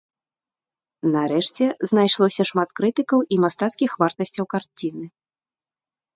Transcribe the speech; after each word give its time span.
Нарэшце, 1.15 1.65
знайшлося 1.89 2.43
шмат 2.51 2.69
крытыкаў 2.81 3.19
і 3.37 3.41
мастацкіх 3.45 3.91
вартасцяў 4.07 4.45
карціны. 4.57 5.05